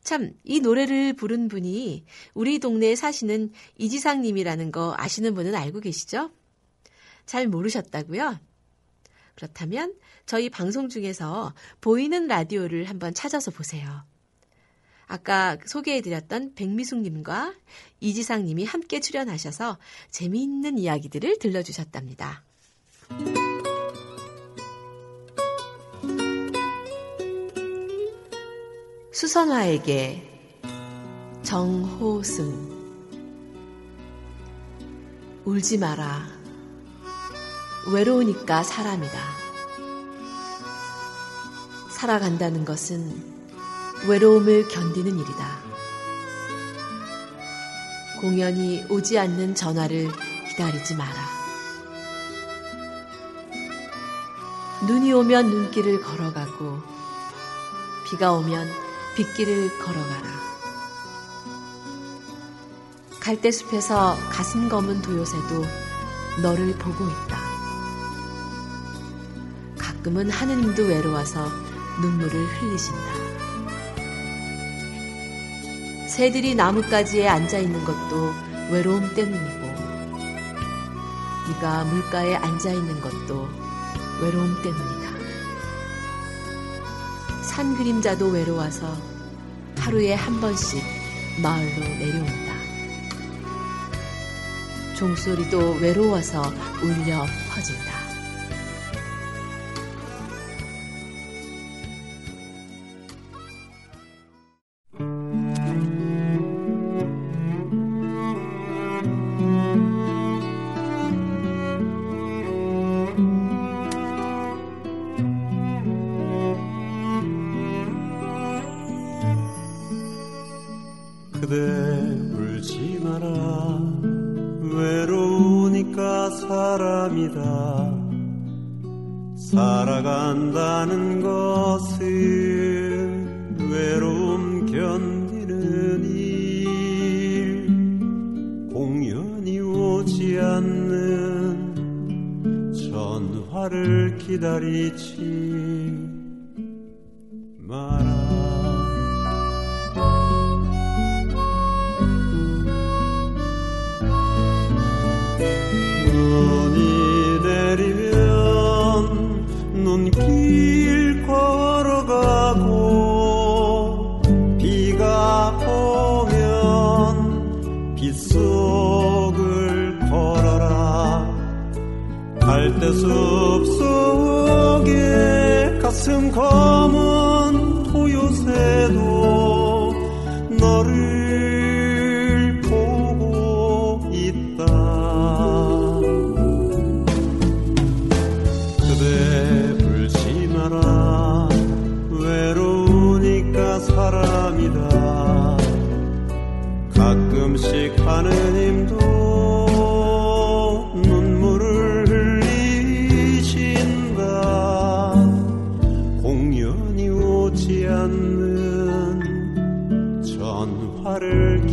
참, 0.04 0.32
이 0.44 0.60
노래를 0.60 1.14
부른 1.14 1.48
분이 1.48 2.04
우리 2.34 2.58
동네에 2.58 2.96
사시는 2.96 3.52
이지상님이라는 3.78 4.72
거 4.72 4.94
아시는 4.96 5.34
분은 5.34 5.54
알고 5.54 5.80
계시죠? 5.80 6.30
잘 7.24 7.46
모르셨다고요? 7.48 8.38
그렇다면 9.34 9.94
저희 10.26 10.48
방송 10.50 10.88
중에서 10.88 11.54
보이는 11.80 12.26
라디오를 12.26 12.88
한번 12.88 13.14
찾아서 13.14 13.50
보세요. 13.50 14.04
아까 15.06 15.58
소개해드렸던 15.66 16.54
백미숙님과 16.54 17.54
이지상님이 18.00 18.64
함께 18.64 19.00
출연하셔서 19.00 19.78
재미있는 20.10 20.78
이야기들을 20.78 21.38
들려주셨답니다. 21.38 22.44
수선화에게 29.12 30.32
정호승 31.42 32.72
울지 35.44 35.76
마라. 35.78 36.41
외로우니까 37.86 38.62
사람이다. 38.62 39.18
살아간다는 41.90 42.64
것은 42.64 43.32
외로움을 44.06 44.68
견디는 44.68 45.18
일이다. 45.18 45.58
공연이 48.20 48.84
오지 48.88 49.18
않는 49.18 49.54
전화를 49.54 50.10
기다리지 50.48 50.94
마라. 50.94 51.12
눈이 54.86 55.12
오면 55.12 55.50
눈길을 55.50 56.02
걸어가고, 56.02 56.80
비가 58.06 58.32
오면 58.32 58.68
빗길을 59.16 59.78
걸어가라. 59.78 60.30
갈대숲에서 63.20 64.16
가슴 64.30 64.68
검은 64.68 65.02
도요새도 65.02 65.64
너를 66.42 66.76
보고 66.78 67.04
있다. 67.06 67.51
가끔은 70.02 70.28
하느님도 70.30 70.82
외로워서 70.82 71.48
눈물을 72.00 72.46
흘리신다. 72.46 73.12
새들이 76.08 76.56
나뭇가지에 76.56 77.28
앉아 77.28 77.58
있는 77.58 77.84
것도 77.84 78.34
외로움 78.72 79.14
때문이고, 79.14 79.66
네가 81.48 81.84
물가에 81.84 82.34
앉아 82.34 82.72
있는 82.72 83.00
것도 83.00 83.48
외로움 84.20 84.60
때문이다. 84.64 85.12
산 87.44 87.76
그림자도 87.76 88.26
외로워서 88.26 88.96
하루에 89.78 90.14
한 90.14 90.40
번씩 90.40 90.82
마을로 91.40 91.78
내려온다. 91.80 92.54
종소리도 94.96 95.74
외로워서 95.80 96.42
울려 96.82 97.24
퍼진다. 97.54 97.91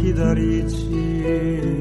기다리지 0.09 1.78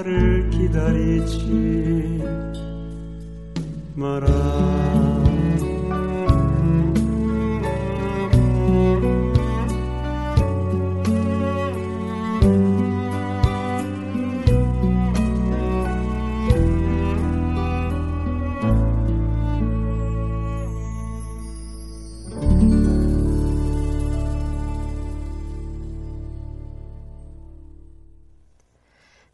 전화를 0.00 0.48
기다리지 0.50 2.20
마라 3.94 5.09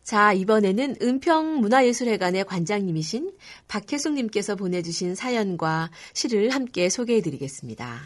자, 0.07 0.33
이번에는 0.33 0.99
은평문화예술회관의 1.03 2.45
관장님이신 2.45 3.33
박혜숙님께서 3.67 4.55
보내주신 4.55 5.17
사연과 5.17 5.91
시를 6.15 6.51
함께 6.51 6.89
소개해 6.89 7.21
드리겠습니다. 7.23 8.03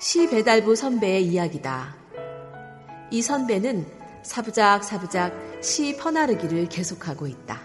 시 0.00 0.28
배달부 0.28 0.74
선배의 0.74 1.24
이야기다. 1.28 1.94
이 3.12 3.22
선배는 3.22 3.86
사부작 4.24 4.82
사부작 4.82 5.62
시 5.62 5.96
퍼나르기를 5.96 6.68
계속하고 6.68 7.28
있다. 7.28 7.62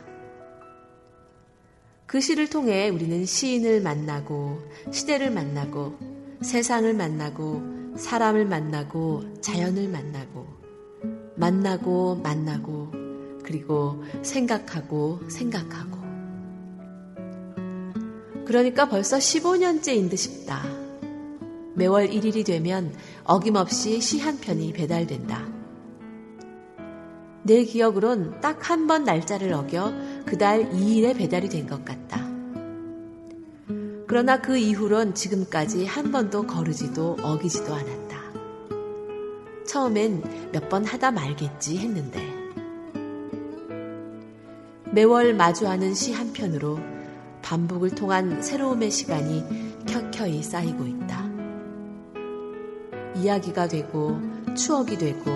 그 2.06 2.22
시를 2.22 2.48
통해 2.52 2.88
우리는 2.90 3.26
시인을 3.26 3.82
만나고 3.82 4.62
시대를 4.92 5.32
만나고 5.32 5.98
세상을 6.44 6.94
만나고 6.94 7.83
사람을 7.98 8.46
만나고 8.46 9.42
자연을 9.42 9.88
만나고 9.90 10.46
만나고 11.36 12.16
만나고 12.16 12.92
그리고 13.44 14.04
생각하고 14.22 15.20
생각하고 15.30 15.98
그러니까 18.46 18.88
벌써 18.90 19.18
15년째인 19.18 20.10
듯 20.10 20.18
싶다. 20.18 20.62
매월 21.76 22.08
1일이 22.08 22.46
되면 22.46 22.94
어김없이 23.24 24.00
시 24.00 24.20
한 24.20 24.38
편이 24.40 24.74
배달된다. 24.74 25.48
내 27.44 27.64
기억으론 27.64 28.40
딱 28.42 28.70
한 28.70 28.88
번 28.88 29.04
날짜를 29.06 29.54
어겨 29.54 29.92
그달 30.26 30.70
2일에 30.72 31.18
배달이 31.18 31.50
된 31.50 31.68
것 31.68 31.84
같다. 31.84 32.23
그러나 34.14 34.40
그 34.40 34.56
이후론 34.56 35.16
지금까지 35.16 35.88
한 35.88 36.12
번도 36.12 36.46
거르지도 36.46 37.18
어기지도 37.24 37.74
않았다. 37.74 38.20
처음엔 39.66 40.52
몇 40.52 40.70
번 40.70 40.86
하다 40.86 41.10
말겠지 41.10 41.80
했는데 41.80 42.22
매월 44.92 45.34
마주하는 45.34 45.96
시 45.96 46.14
한 46.14 46.32
편으로 46.32 46.78
반복을 47.42 47.90
통한 47.96 48.40
새로움의 48.44 48.92
시간이 48.92 49.46
켜켜이 49.88 50.44
쌓이고 50.44 50.86
있다. 50.86 51.28
이야기가 53.16 53.68
되고 53.68 54.22
추억이 54.56 55.00
되고 55.00 55.32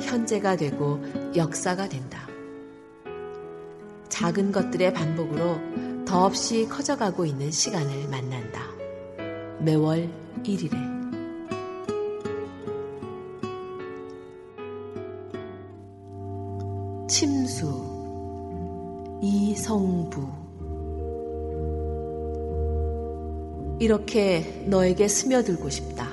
현재가 0.00 0.56
되고 0.56 1.04
역사가 1.36 1.90
된다. 1.90 2.26
작은 4.08 4.50
것들의 4.50 4.94
반복으로 4.94 5.87
더없이 6.08 6.66
커져가고 6.66 7.26
있는 7.26 7.50
시간을 7.50 8.08
만난다. 8.08 8.62
매월 9.60 10.08
1일에. 10.42 10.70
침수 17.10 17.68
이성부 19.20 20.26
이렇게 23.78 24.64
너에게 24.66 25.08
스며들고 25.08 25.68
싶다. 25.68 26.08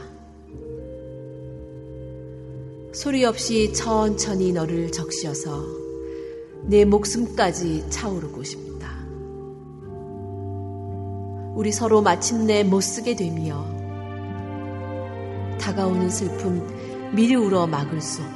소리 2.91 3.23
없이 3.23 3.71
천천히 3.71 4.51
너를 4.51 4.91
적셔서 4.91 5.63
내 6.63 6.83
목숨까지 6.83 7.89
차오르고 7.89 8.43
싶다. 8.43 8.74
우리 11.55 11.71
서로 11.71 12.01
마침내 12.01 12.63
못 12.63 12.81
쓰게 12.81 13.15
되며 13.15 13.65
다가오는 15.59 16.09
슬픔 16.09 16.67
미리 17.15 17.35
울어 17.35 17.65
막을 17.65 18.01
수 18.01 18.21
없고 18.21 18.35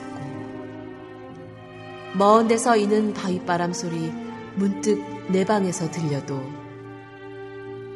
먼 2.17 2.47
데서 2.47 2.77
이는 2.77 3.13
바윗바람 3.13 3.73
소리 3.73 4.11
문득 4.55 5.03
내 5.29 5.45
방에서 5.45 5.91
들려도 5.91 6.41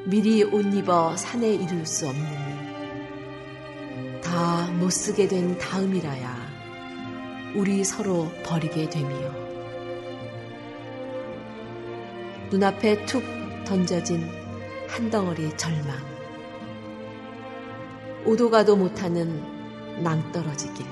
미리 0.05 0.43
옷 0.43 0.65
입어 0.75 1.15
산에 1.15 1.53
이를 1.53 1.85
수 1.85 2.07
없는 2.09 2.27
다 4.21 4.53
못 4.83 4.89
쓰게 4.89 5.29
된 5.29 5.57
다음이라야 5.57 6.35
우리 7.55 7.85
서로 7.85 8.29
버리게 8.43 8.89
되며 8.89 9.15
눈앞에 12.49 13.05
툭 13.05 13.23
던져진 13.65 14.42
한 14.87 15.09
덩어리 15.09 15.55
절망. 15.57 15.97
오도 18.25 18.49
가도 18.49 18.75
못하는 18.75 19.41
낭떠러지길. 20.01 20.85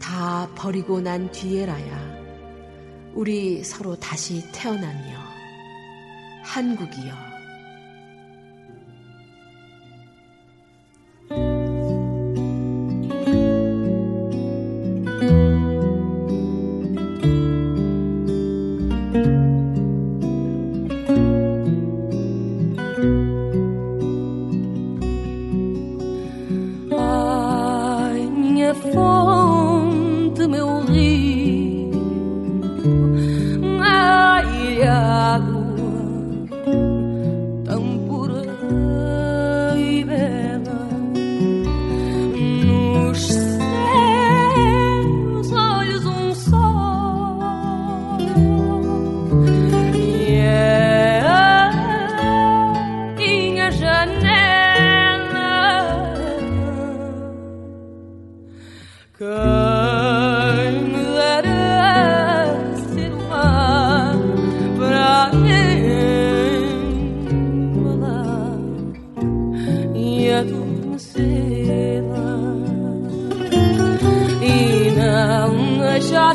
다 0.00 0.48
버리고 0.54 1.00
난 1.00 1.30
뒤에라야 1.30 2.14
우리 3.14 3.62
서로 3.64 3.96
다시 3.96 4.42
태어나며 4.52 5.18
한국이여 6.42 7.33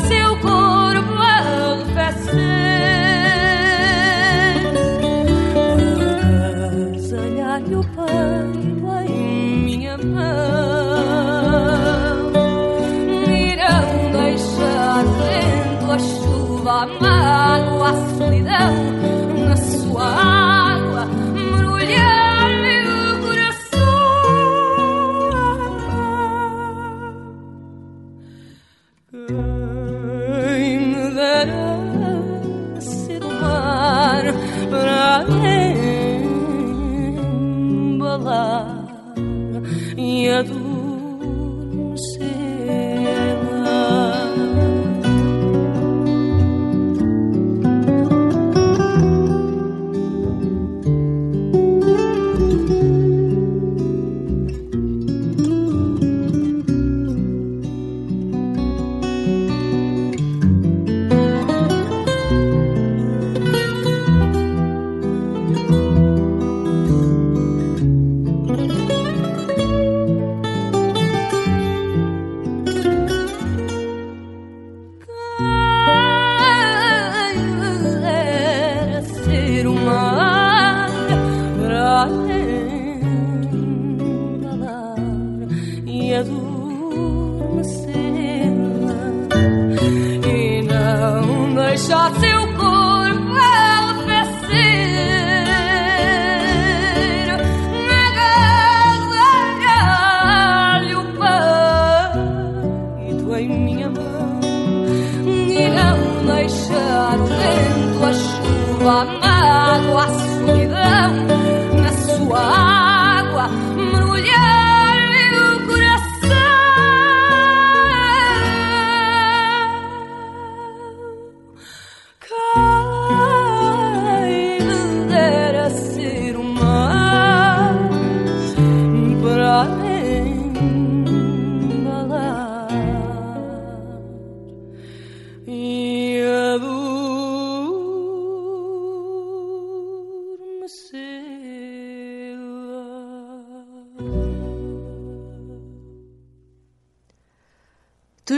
seu 0.01 0.37
corpo. 0.37 0.58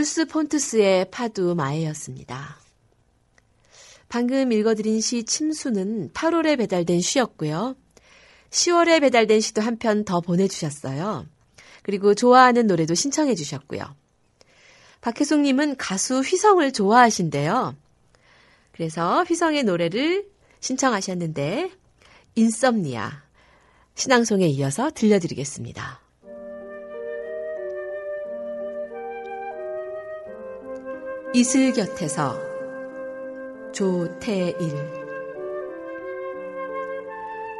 둘스 0.01 0.25
폰트스의 0.25 1.11
파두 1.11 1.53
마에였습니다. 1.53 2.57
방금 4.09 4.51
읽어드린 4.51 4.99
시 4.99 5.23
침수는 5.23 6.09
8월에 6.13 6.57
배달된 6.57 7.01
시였고요. 7.01 7.75
10월에 8.49 8.99
배달된 9.01 9.39
시도 9.41 9.61
한 9.61 9.77
편 9.77 10.03
더 10.03 10.19
보내주셨어요. 10.19 11.27
그리고 11.83 12.15
좋아하는 12.15 12.65
노래도 12.65 12.95
신청해 12.95 13.35
주셨고요. 13.35 13.95
박혜숙님은 15.01 15.77
가수 15.77 16.21
휘성을 16.21 16.71
좋아하신대요. 16.73 17.75
그래서 18.71 19.23
휘성의 19.23 19.65
노래를 19.65 20.27
신청하셨는데 20.61 21.69
인썸니아 22.33 23.23
신앙송에 23.93 24.47
이어서 24.47 24.89
들려드리겠습니다. 24.89 26.01
이슬 31.33 31.71
곁에서 31.71 32.37
조태일. 33.71 34.55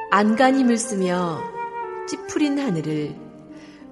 안간힘을 0.10 0.76
쓰며 0.78 1.42
찌푸린 2.06 2.60
하늘을 2.60 3.16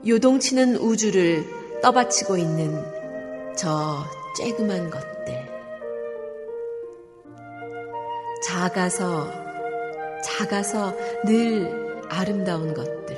요동치는 0.06 0.76
우주를 0.76 1.46
떠받치고 1.82 2.36
있는 2.36 2.76
저 3.56 4.04
쬐그만 4.38 4.92
것들. 4.92 5.50
작아서 8.46 9.32
작아서 10.26 10.94
늘 11.26 12.04
아름다운 12.10 12.74
것들. 12.74 13.18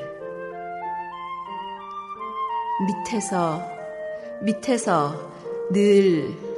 밑에서 2.85 3.67
밑에서 4.43 5.31
늘 5.71 6.50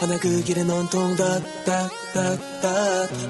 허나 0.00 0.18
그 0.18 0.42
길은 0.42 0.68
온통 0.68 1.16
덧. 1.16 1.56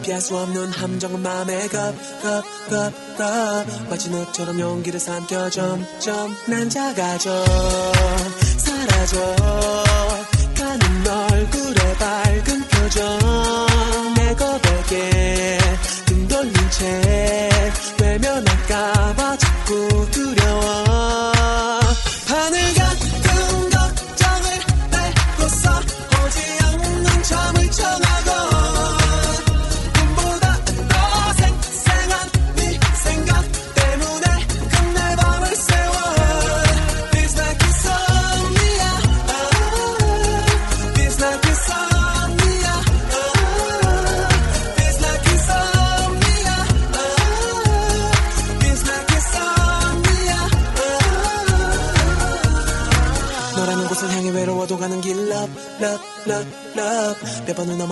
피할 0.03 0.21
수 0.21 0.37
없는 0.37 0.71
함정은 0.71 1.23
겁, 1.69 1.95
겁, 2.23 2.45
겁, 2.71 2.93
겁. 3.17 3.89
마치 3.91 4.11
늪처럼 4.11 4.61
용기를 4.61 5.01
삼켜 5.01 5.51
점점 5.51 6.35
난 6.47 6.69
작아져, 6.69 7.45
사라져. 8.59 9.37
가는 10.57 11.07
얼굴에 11.07 11.95
밝은 11.99 12.69
표정. 12.69 13.19
내고 14.17 14.66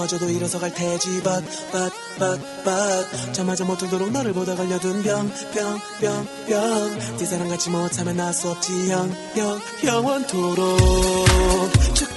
넘어져도 0.04 0.28
일어서 0.30 0.58
갈 0.58 0.72
테지. 0.74 1.22
But 1.22 1.46
저마저 3.32 3.64
못 3.64 3.78
들도록 3.78 4.10
너를 4.12 4.32
보다 4.32 4.54
걸려둔 4.54 5.02
병병병병. 5.02 6.98
네 7.18 7.24
사랑 7.24 7.48
같이 7.48 7.70
못하면 7.70 8.16
나수 8.16 8.50
없지. 8.50 8.90
영 8.90 9.10
영 9.36 9.60
영원토록. 9.84 10.78
죽도록 11.94 12.13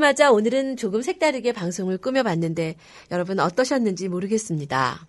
맞아 0.00 0.32
오늘은 0.32 0.76
조금 0.76 1.02
색다르게 1.02 1.52
방송을 1.52 1.98
꾸며봤는데 1.98 2.76
여러분 3.10 3.38
어떠셨는지 3.38 4.08
모르겠습니다. 4.08 5.06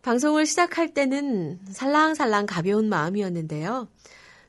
방송을 0.00 0.46
시작할 0.46 0.94
때는 0.94 1.60
살랑살랑 1.70 2.46
가벼운 2.46 2.88
마음이었는데요. 2.88 3.88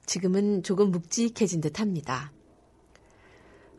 지금은 0.05 0.63
조금 0.63 0.91
묵직해진 0.91 1.61
듯 1.61 1.79
합니다. 1.79 2.31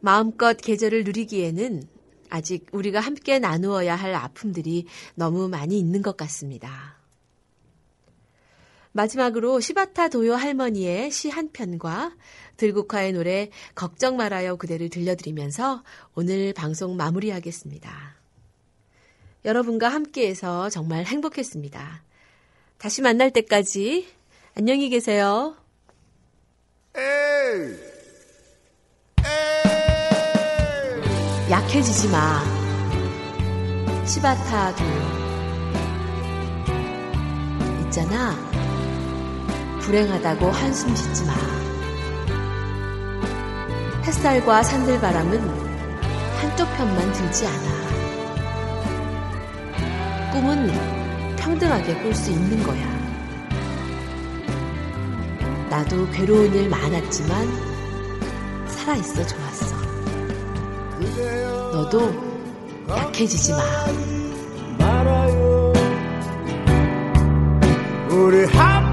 마음껏 0.00 0.56
계절을 0.56 1.04
누리기에는 1.04 1.82
아직 2.30 2.66
우리가 2.72 3.00
함께 3.00 3.38
나누어야 3.38 3.96
할 3.96 4.14
아픔들이 4.14 4.86
너무 5.14 5.48
많이 5.48 5.78
있는 5.78 6.02
것 6.02 6.16
같습니다. 6.16 6.98
마지막으로 8.92 9.58
시바타 9.58 10.08
도요 10.08 10.34
할머니의 10.34 11.10
시 11.10 11.28
한 11.28 11.50
편과 11.50 12.14
들국화의 12.56 13.12
노래 13.12 13.50
걱정 13.74 14.16
말아요 14.16 14.56
그대를 14.56 14.88
들려드리면서 14.88 15.82
오늘 16.14 16.52
방송 16.52 16.96
마무리하겠습니다. 16.96 18.14
여러분과 19.44 19.88
함께해서 19.88 20.70
정말 20.70 21.04
행복했습니다. 21.04 22.02
다시 22.78 23.02
만날 23.02 23.30
때까지 23.30 24.08
안녕히 24.56 24.88
계세요. 24.88 25.56
약해지지 31.50 32.08
마. 32.08 32.42
시바타 34.06 34.74
도요. 34.76 35.24
있잖아. 37.84 38.34
불행하다고 39.80 40.46
한숨 40.46 40.94
짓지 40.94 41.24
마. 41.24 41.63
햇살과 44.04 44.62
산들바람은 44.62 45.40
한쪽 46.38 46.68
편만 46.76 47.12
들지 47.12 47.46
않아. 47.46 47.84
꿈은 50.32 50.70
평등하게 51.36 51.94
꿀 52.02 52.14
수 52.14 52.30
있는 52.30 52.62
거야. 52.62 52.84
나도 55.70 56.06
괴로운 56.10 56.54
일 56.54 56.68
많았지만 56.68 57.48
살아있어 58.66 59.26
좋았어. 59.26 59.74
너도 61.72 62.12
약해지지 62.88 63.52
마. 63.52 63.62
우리 68.10 68.44
함 68.46 68.83